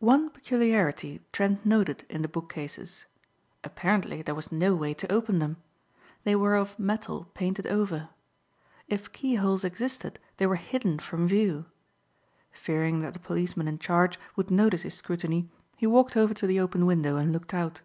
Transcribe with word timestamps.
One 0.00 0.30
peculiarity 0.30 1.22
Trent 1.30 1.64
noted 1.64 2.04
in 2.08 2.22
the 2.22 2.26
book 2.26 2.52
cases. 2.52 3.06
Apparently 3.62 4.20
there 4.20 4.34
was 4.34 4.50
no 4.50 4.74
way 4.74 4.92
to 4.94 5.12
open 5.12 5.38
them. 5.38 5.58
They 6.24 6.34
were 6.34 6.56
of 6.56 6.76
metal 6.80 7.28
painted 7.32 7.64
over. 7.68 8.08
If 8.88 9.12
keyholes 9.12 9.62
existed 9.62 10.18
they 10.38 10.48
were 10.48 10.56
hidden 10.56 10.98
from 10.98 11.28
view. 11.28 11.66
Fearing 12.50 13.02
that 13.02 13.12
the 13.12 13.20
policeman 13.20 13.68
in 13.68 13.78
charge 13.78 14.18
would 14.34 14.50
notice 14.50 14.82
his 14.82 14.94
scrutiny, 14.94 15.48
he 15.76 15.86
walked 15.86 16.16
over 16.16 16.34
to 16.34 16.46
the 16.48 16.58
open 16.58 16.84
window 16.84 17.14
and 17.14 17.30
looked 17.32 17.54
out. 17.54 17.82